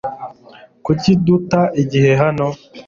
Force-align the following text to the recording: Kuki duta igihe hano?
Kuki 0.85 1.11
duta 1.25 1.61
igihe 1.81 2.11
hano? 2.21 2.47